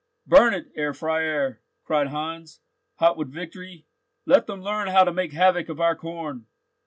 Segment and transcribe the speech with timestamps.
[0.25, 2.59] "Burn it, Herr Freiherr," cried Heinz,
[2.95, 3.85] hot with victory.
[4.25, 6.47] "Let them learn how to make havoc of our corn."